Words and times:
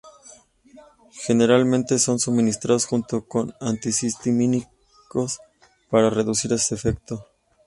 Generalmente 1.11 1.99
son 1.99 2.17
suministrados 2.17 2.87
junto 2.87 3.23
con 3.27 3.53
antihistamínicos 3.61 5.39
para 5.91 6.09
reducir 6.09 6.51
ese 6.53 6.73
efecto. 6.73 7.27